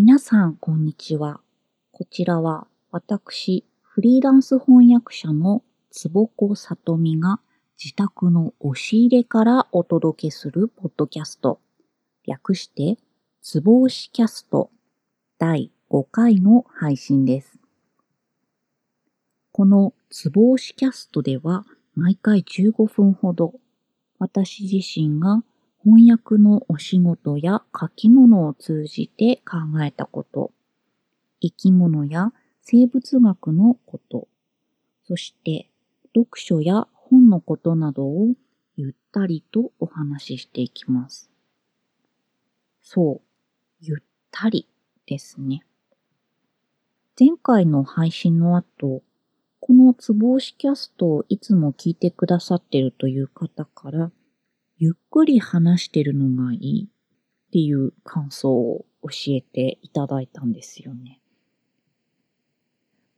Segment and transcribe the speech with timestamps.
[0.00, 1.40] 皆さん、こんにちは。
[1.90, 7.40] こちらは、私、フリーランス翻訳者の坪子さとみが
[7.82, 11.58] 自宅の押し入れからお届けするポッドキャスト。
[12.28, 12.96] 略して、
[13.42, 14.70] つぼ押しキャスト
[15.36, 17.58] 第5回の配信です。
[19.50, 23.52] このつぼ押しキャストでは、毎回15分ほど、
[24.20, 25.42] 私自身が
[25.90, 30.52] 翻訳のお仕事や書き物を通じて考えたこと、
[31.40, 34.28] 生き物や生物学のこと、
[35.06, 35.70] そして
[36.14, 38.34] 読書や本のことなどを
[38.76, 41.30] ゆったりとお話ししていきます。
[42.82, 43.20] そう、
[43.80, 44.68] ゆったり
[45.06, 45.62] ですね。
[47.18, 49.02] 前回の配信の後、
[49.60, 54.10] このつぼ押しキャストをいつも聞いてくださってるという方から、
[54.78, 61.20] ゆっくり話してるのがいいっていう感想を教えていただいたんですよね。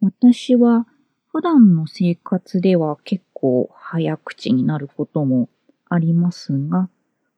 [0.00, 0.86] 私は
[1.28, 5.50] 普段の生活では結構早口になることも
[5.88, 6.88] ありますが、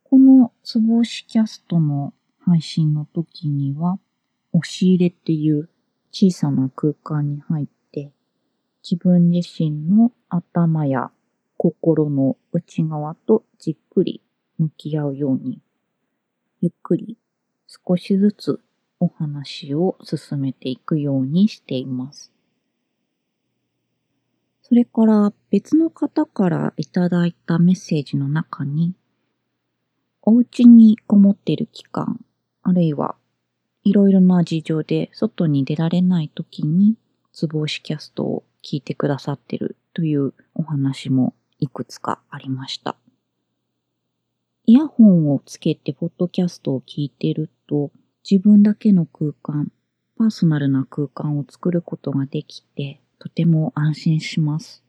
[0.05, 3.99] このつぼ押しキャストの配信の時には、
[4.53, 5.69] 押し入れっていう
[6.13, 8.13] 小さな空間に入って、
[8.89, 11.11] 自分自身の頭や
[11.65, 14.21] 心の内側とじっくり
[14.59, 15.61] 向き合うように、
[16.61, 17.17] ゆっくり
[17.69, 18.59] 少しずつ
[18.99, 22.33] お話を進めていくようにしています。
[24.63, 28.97] それから別の方からいただいたメッセージの中に、
[30.23, 32.25] お家にこもっている期間、
[32.65, 33.15] あるいは
[33.85, 36.97] いろいろな事情で外に出られない時に、
[37.33, 42.97] つぼ押しキャストを聞いてくださってるというお話もいくつかありました。
[44.67, 47.93] イヤホンをつけてポッドキャストを聞いてると、
[48.29, 49.71] 自分だけの空間、
[50.19, 54.83] パーソナルな空間を作ることができて、とても安心します。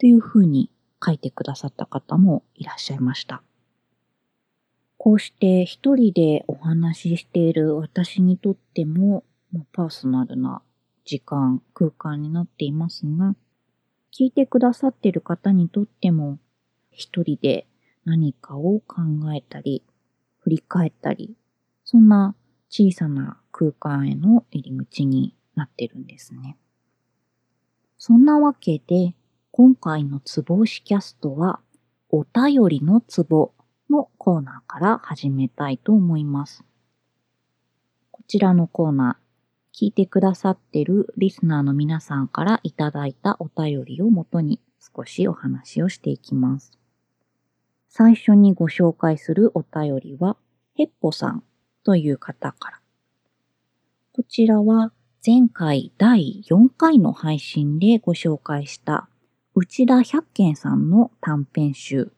[0.00, 0.70] というふうに
[1.04, 3.44] 書いてくださった方もいらっしゃいました。
[4.96, 9.22] こうして一人でお話ししている私にとっても、
[9.70, 10.62] パーソナルな
[11.04, 13.36] 時間、空間になっていますが、
[14.12, 16.38] 聞いてくださってる方にとっても、
[16.90, 17.66] 一人で
[18.04, 19.02] 何かを考
[19.34, 19.82] えたり、
[20.40, 21.34] 振り返ったり、
[21.84, 22.34] そんな
[22.68, 26.58] 小さな空間への入り口になってるんですね。
[27.96, 29.14] そんなわけで、
[29.50, 31.60] 今回のツボ押しキャストは、
[32.10, 33.52] お便りのツボ
[33.88, 36.64] のコーナーから始めたいと思います。
[38.10, 39.21] こちらのコーナー、
[39.74, 44.60] 聞いてくださってるリスナーの皆さんからいただいたお便りをもとに
[44.94, 46.72] 少しお話をしていきます。
[47.88, 50.36] 最初にご紹介するお便りは、
[50.74, 51.42] ヘッポさん
[51.84, 52.80] という方から。
[54.12, 54.92] こちらは
[55.24, 59.08] 前回第4回の配信でご紹介した
[59.54, 62.12] 内田百軒さんの短編集、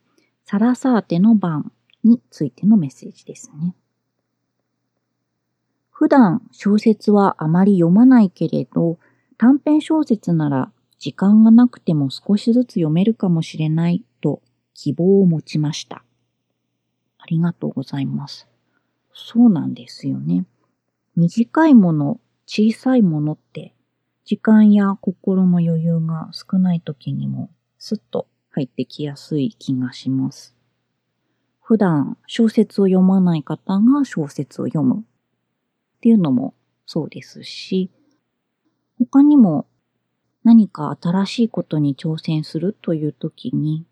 [0.45, 1.73] サラサーテの番
[2.03, 3.75] についてのメッセージですね。
[5.97, 8.99] 普段小説はあまり読まないけれど、
[9.39, 14.43] 短編小説なら時間がなくても少しずつ読めるかもしれないと
[14.75, 16.03] 希望を持ちました。
[17.19, 18.49] ありがとうございます。
[19.13, 20.45] そうなんですよね。
[21.15, 23.73] 短いもの、小さいものって、
[24.25, 30.57] 時間や心の余裕が少ない時にもスッと入ってきやすい気がします。
[31.63, 35.05] 普段小説を読まない方が小説を読む
[36.05, 36.53] っていうのも
[36.85, 37.91] そうですし、
[38.99, 39.67] 他にも
[40.43, 43.87] 何か新しいことに挑戦するという時に、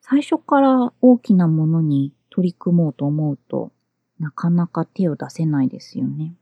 [0.00, 3.70] 最初から大きなものに取り組もうと思うと
[4.18, 6.34] なかなか手を出せないですよね。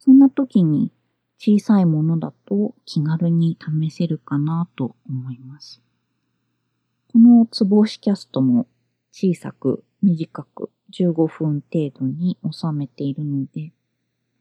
[0.00, 0.92] そんな時に
[1.38, 5.80] 小さいものだと気軽に試せるかなと思います。
[7.10, 8.66] このつぼ押しキャストも
[9.12, 13.72] 小さく短く15分程度に収めているので、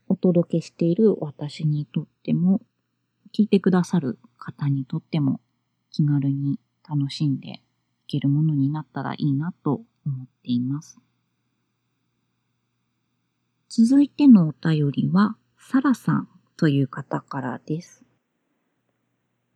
[0.08, 2.62] お届けしている私にとっても、
[3.34, 5.42] 聞いてくださる方にとっても
[5.92, 7.62] 気軽に楽しんでい
[8.08, 11.00] けるものになったらいいなと思っています。
[13.68, 18.06] 続いてのお便りは、サラさんという方からです。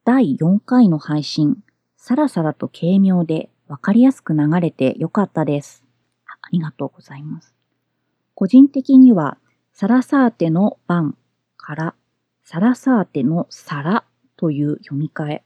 [0.04, 1.64] 第4回の配信、
[1.96, 5.84] サラサラと軽妙でわかりやすく流れてよかったです。
[6.42, 7.54] ありがとうございます。
[8.36, 9.38] 個人的には、
[9.74, 11.18] サラサーテの番
[11.58, 11.96] から
[12.44, 14.06] サラサーテの皿
[14.36, 15.44] という読み替え、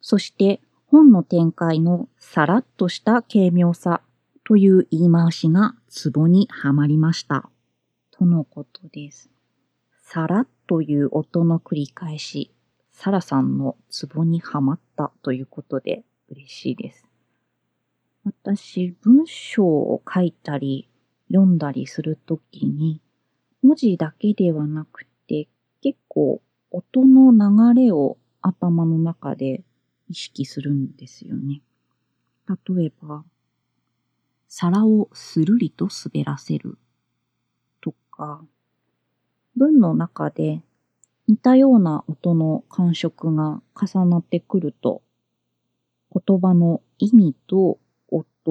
[0.00, 4.02] そして本の展開のさらっとした軽妙さ
[4.44, 7.48] という言い回しがツボにはまりました。
[8.10, 9.30] とのことです。
[10.02, 12.52] さらという音の繰り返し、
[12.90, 17.09] サラさんのツボにはまったということで嬉しいです。
[18.30, 20.88] 私、文章を書いたり
[21.28, 23.02] 読んだりするときに、
[23.60, 25.48] 文字だけではなくて、
[25.82, 26.40] 結構
[26.70, 29.64] 音の流れを頭の中で
[30.08, 31.62] 意識するんですよね。
[32.46, 33.24] 例えば、
[34.46, 36.78] 皿をするりと滑らせる
[37.80, 38.44] とか、
[39.56, 40.62] 文の中で
[41.26, 45.02] 似たような音の感触が重なってくると、
[46.12, 47.79] 言葉の意味と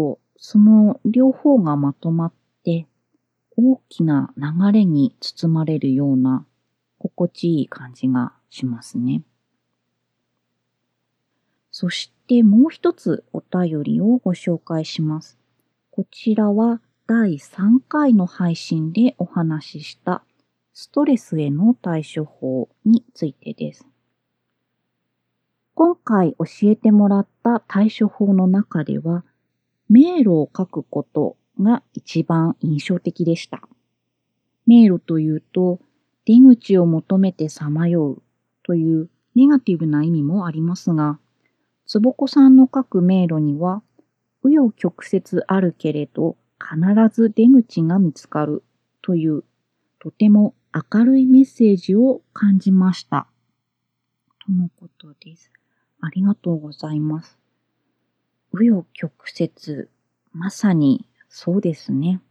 [0.08, 2.88] 音、その両方がまとまって
[3.58, 6.46] 大きな流れに包まれるような
[6.98, 9.24] 心地いい感じがしますね。
[11.72, 15.38] そしてもう一つお便りをご紹介します。
[15.92, 20.24] こちらは第3回の配信でお話しした
[20.74, 23.88] ストレスへの対処法についてです。
[25.74, 29.24] 今回教えてもらった対処法の中では、
[29.90, 33.62] 迷路を書くことが一番印象的でした。
[34.68, 35.80] 迷路というと、
[36.26, 38.22] 出口を求めてさまよう
[38.64, 41.20] というネガティブな意味もありますが、
[41.88, 43.82] つぼこさんの書く迷路には、
[44.44, 46.80] 紆余曲折あるけれど、必
[47.12, 48.64] ず出口が見つかる
[49.02, 49.44] という、
[49.98, 53.28] とても明るいメッセージを感じました。
[54.46, 55.52] とのことです。
[56.00, 57.39] ありがとうございます。
[58.60, 59.88] 紆余曲折、
[60.34, 62.22] まさにそうですね。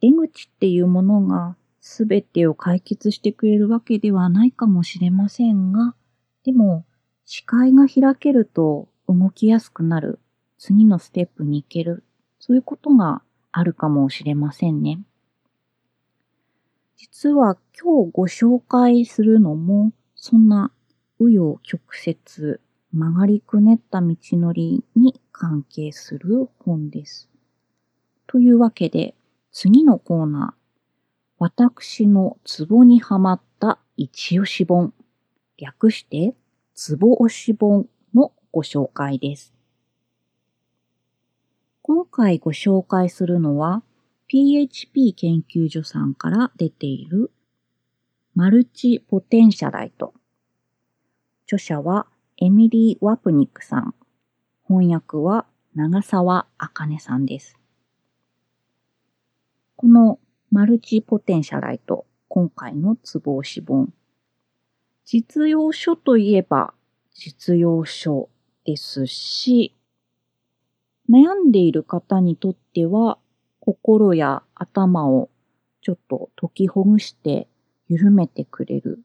[0.00, 5.94] 出口っていうものが全てを解決してくれるわけではないかもしれませんが、
[6.44, 6.84] でも
[7.26, 10.18] 視界が開けると動きやすくなる、
[10.58, 12.02] 次のステップに行ける、
[12.40, 13.22] そういうことが
[13.52, 15.00] あるかもしれませんね。
[16.96, 20.72] 実は今日ご紹介するのも、そんな
[21.20, 22.58] 紆余曲折、
[22.94, 27.28] 曲がりくねった道のりに関係する本です。
[28.28, 29.16] というわけで、
[29.50, 30.64] 次のコーナー、
[31.38, 34.94] 私のツボにはまった一押し本、
[35.58, 36.36] 略して
[36.74, 39.52] ツボ押し本のご紹介です。
[41.82, 43.82] 今回ご紹介するのは、
[44.28, 47.32] PHP 研究所さんから出ている
[48.36, 50.14] マルチポテンシャライト。
[51.46, 52.06] 著者は
[52.38, 53.94] エミリー・ワプニックさん。
[54.66, 55.46] 翻訳は
[55.76, 57.56] 長澤茜さんです。
[59.76, 60.18] この
[60.50, 63.92] マルチポテンシャライト、今回のツボ押し本。
[65.04, 66.74] 実用書といえば
[67.12, 68.28] 実用書
[68.64, 69.72] ですし、
[71.08, 73.18] 悩んでいる方にとっては
[73.60, 75.30] 心や頭を
[75.82, 77.46] ちょっと解きほぐして
[77.86, 79.04] 緩めてくれる。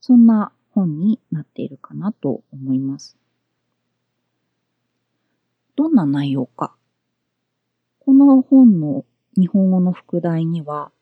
[0.00, 3.16] そんな本になっているかなと思います。
[5.74, 6.76] どんな内容か。
[7.98, 9.04] この本の
[9.36, 10.92] 日本語の副題には、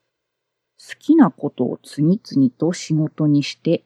[0.79, 3.85] 好きなことを次々と仕事にして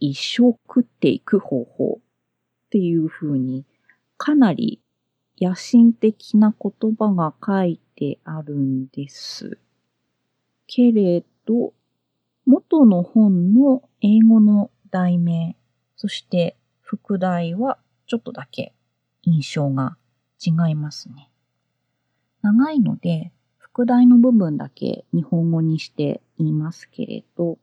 [0.00, 3.64] 一生食っていく方法っていう風に
[4.16, 4.80] かなり
[5.40, 9.58] 野心的な言葉が書いてあるんです。
[10.66, 11.72] けれど、
[12.44, 15.56] 元の本の英語の題名、
[15.96, 18.72] そして副題はちょっとだけ
[19.22, 19.96] 印象が
[20.40, 21.30] 違いますね。
[22.42, 27.58] 長いので、副題の部分だけ日本語にして言いますけれど、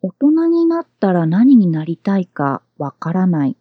[0.00, 3.56] 大人になったら何になりたいかわからない。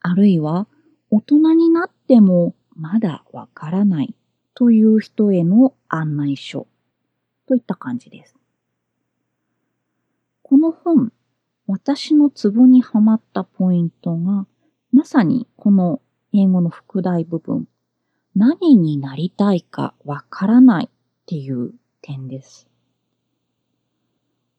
[0.00, 0.66] あるいは、
[1.10, 4.14] 大人になってもまだわからない
[4.54, 6.66] という人への案内書
[7.46, 8.34] といった感じです。
[10.42, 11.12] この本、
[11.66, 14.46] 私のツボにはまったポイントが、
[14.92, 16.00] まさにこの
[16.32, 17.66] 英語の副題部分、
[18.34, 20.88] 何になりたいかわからないっ
[21.26, 22.68] ていう点です。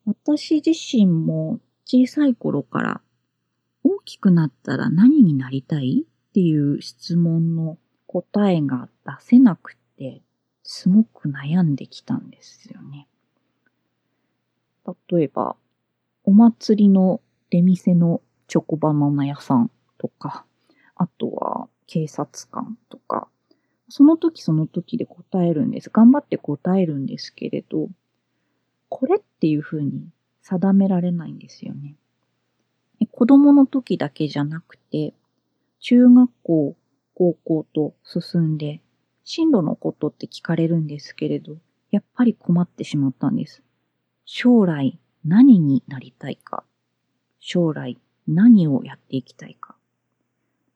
[0.06, 3.02] 私自身も小さい頃から
[3.84, 10.22] 大きくなったら何になりたいっていう質問の答えが出せなくて、
[10.64, 13.08] すごく悩んできたんですよね。
[15.10, 15.56] 例えば、
[16.28, 20.46] お祭りの出店のチョコバナナ屋さんとか、
[20.98, 23.30] あとは警察官とか、
[23.88, 25.90] その時その時で答えるんです。
[25.90, 27.88] 頑張って答えるんですけれど、
[28.90, 30.10] これっていうふうに
[30.42, 31.96] 定められないんですよね。
[33.14, 35.14] 子供の時だけじゃなくて、
[35.80, 36.76] 中学校、
[37.16, 38.82] 高校と進んで、
[39.24, 41.56] 進路のことって聞かれるんですけれど、
[41.90, 43.64] やっぱり困ってしまったんです。
[44.26, 46.64] 将来何になりたいか？
[47.40, 49.76] 将来何をやっていきたいか？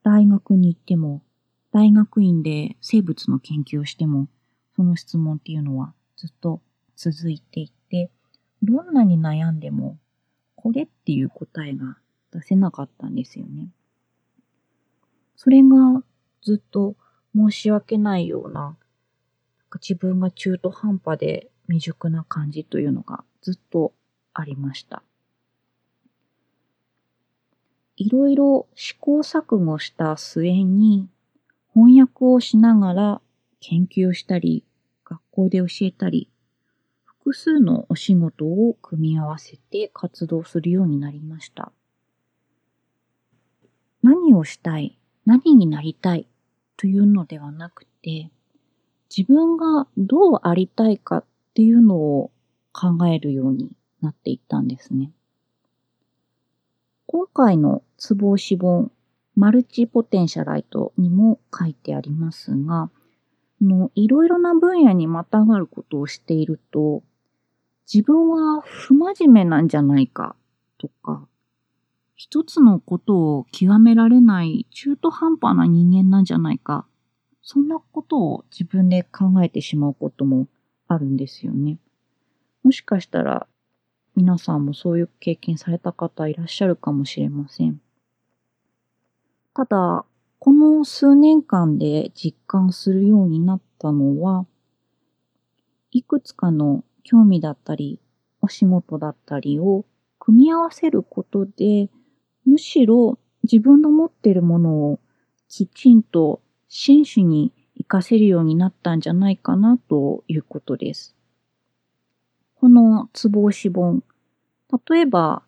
[0.02, 1.22] 大学に行っても、
[1.72, 4.28] 大学院で生物の研究をしても、
[4.76, 6.60] その質問っていうのはずっと
[6.96, 8.10] 続いていて、
[8.62, 9.96] どんなに悩んでも、
[10.54, 11.96] これっていう答えが
[12.30, 13.70] 出せなかったんですよね。
[15.34, 16.04] それが
[16.42, 16.94] ずっと
[17.34, 18.76] 申し訳ないような、
[19.76, 23.94] 自分が中途半端で未熟な感じというのがずっと
[24.34, 25.02] ありました。
[27.96, 31.08] いろいろ試行錯誤した末に
[31.74, 33.20] 翻訳をしながら
[33.60, 34.64] 研究したり
[35.04, 36.28] 学校で教えたり
[37.22, 41.70] 複数のお仕事を組み合わせて活動するようになりました。
[44.02, 46.26] 何をしたい、何になりたい
[46.76, 48.32] というのではなくて、
[49.16, 51.24] 自分がどうありたいかっ
[51.54, 52.32] ていうのを
[52.72, 53.70] 考えるように
[54.02, 55.12] なっていったんですね。
[57.06, 58.90] 今回のツボ押し本、
[59.34, 62.90] マルチポテンシャライトにも書いてありますが、
[63.60, 67.02] のいろいろな分野にまたがることをしていると、
[67.92, 70.36] 自分は不真面目なんじゃないか
[70.78, 71.26] とか、
[72.14, 76.86] 一つのことを極められない中途半端な人間なんじゃないか。
[77.42, 80.46] そんなことを自分で考えてしまうことも
[80.86, 81.78] あるんですよね。
[82.62, 83.48] もしかしたら
[84.14, 87.80] 皆さんもそういう経験された方いらっしゃるかもしれません。
[89.54, 90.04] ただ、
[90.38, 94.46] この数年間で実感するようになったのは、
[95.90, 98.00] いくつかの興味だったり、
[98.40, 99.84] お仕事だったりを
[100.18, 101.90] 組み合わせることで、
[102.44, 105.00] むしろ自分の持っているものを
[105.48, 111.14] きちんと真摯に活かせるようになったんじゃないかなということです。
[112.62, 114.04] このツボ押し本。
[114.88, 115.42] 例えば、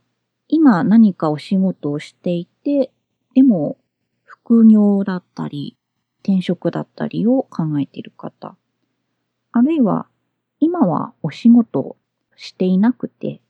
[0.48, 2.90] 今何かお仕事をしていて、
[3.34, 3.76] でも
[4.24, 5.76] 副業だったり、
[6.24, 8.56] 転職だったりを考えている方。
[9.52, 10.08] あるいは、
[10.58, 11.96] 今はお仕事
[12.34, 13.40] していなくて、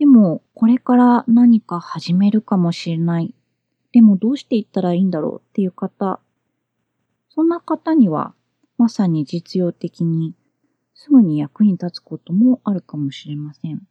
[0.00, 3.32] でも、これから何か始めるかもしれない。
[3.92, 6.18] でもどうしていったらいいんだろうっていう方。
[7.28, 8.34] そんな方には、
[8.76, 10.34] まさに実用的に、
[11.00, 13.82] すぐに役に立つこともあるかもしれません。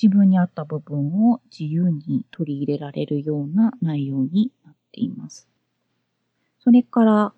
[0.00, 5.48] 自分に合った部分を自由に取り入れられるような内容になっています。
[6.58, 7.32] それから、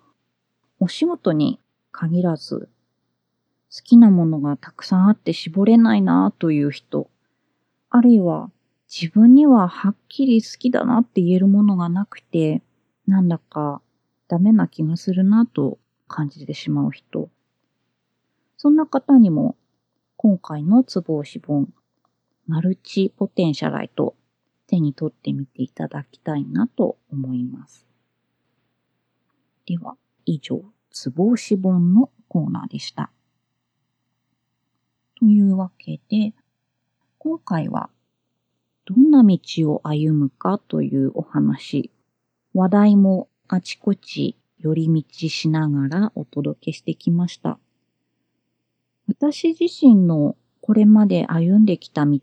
[0.81, 1.61] お仕事に
[1.93, 2.67] 限らず、
[3.73, 7.09] 好きなものがたくさんあって絞れないなという人、
[7.89, 8.51] あるいは
[8.93, 12.61] 自分にははっきり好きだなって言えるものがなくて、
[13.07, 13.81] なんだか
[14.27, 17.29] ダメな気がするなと感じてしまう人。
[18.63, 19.57] そんな方にも
[20.15, 21.67] 今回のツボ押し本、
[22.47, 24.15] マルチポテンシャライト
[24.67, 27.85] 手に取ってみていただきたいなと思います。
[29.65, 33.11] では、以上、ツボ押し本のコーナーでした。
[35.19, 36.33] というわけで、
[37.17, 37.89] 今回は
[38.85, 39.37] どんな道
[39.73, 41.91] を歩むかというお話、
[42.53, 47.59] 話題もあちこち寄り道しながらお届けしてきました。
[49.07, 52.19] 私自身のこれまで歩んできた道、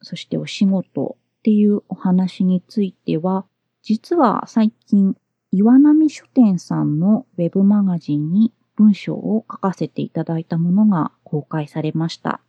[0.00, 3.44] そしてお仕事っていうお話については、
[3.82, 5.16] 実は最近、
[5.50, 12.40] 岩波書店さんのウェブマガジンに文章を書かせていただいたものが公開されました。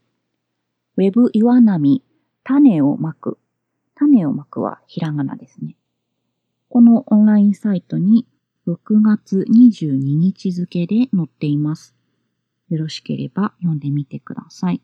[0.96, 2.04] ウェブ岩波、
[2.44, 3.38] 種をまく。
[3.96, 5.76] 種をまくはひらがなですね。
[6.70, 8.26] このオンラインサイトに
[8.68, 11.94] 6月22日付で載っています。
[12.70, 14.82] よろしければ読んでみてください。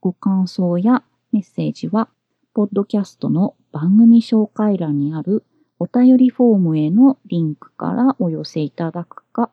[0.00, 2.08] ご感想やメッセージは、
[2.54, 5.44] ポッドキャストの番組紹介欄にある
[5.78, 9.50] お便りフォームへのリンクからお寄せいただくか、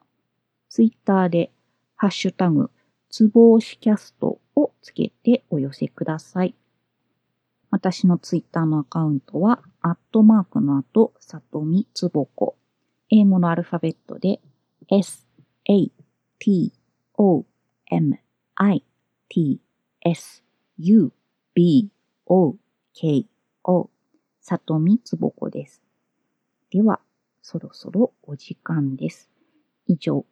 [0.70, 1.52] ツイッターで
[1.96, 2.70] ハッシュタグ、
[3.10, 6.56] つぼうしキャストをつけてお寄せください。
[7.70, 12.56] 私のツイッターのアカウントは、アットマークの後、さとみつぼこ。
[13.10, 14.42] 英語のアルファベットで、
[14.90, 15.28] s,
[15.66, 15.92] a,
[16.40, 16.72] t,
[17.16, 17.46] o,
[17.90, 18.20] m,
[18.56, 18.84] i,
[19.30, 19.60] t,
[20.02, 20.44] s,
[20.78, 21.12] u,
[21.54, 21.90] b,
[22.26, 22.56] o,
[22.94, 23.26] k,
[23.64, 23.90] o。
[24.42, 25.82] さとみつぼこです。
[26.70, 27.00] では、
[27.42, 29.30] そろそろお時間です。
[29.88, 30.26] 以上、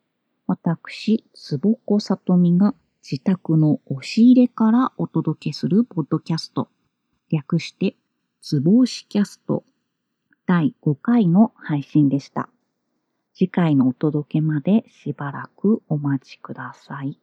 [0.48, 6.70] 私、つぼこさとみが自宅の押し入れからお届けするポッドキャスト。
[7.30, 7.96] 略して、
[8.42, 9.64] つぼ押しキャスト
[10.46, 12.50] 第5回の配信でした。
[13.36, 17.20] 次回のお届けまでしばらくお待ちください。